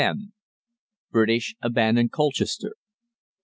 BRITISH 1.11 1.53
ABANDON 1.61 2.09
COLCHESTER. 2.09 2.73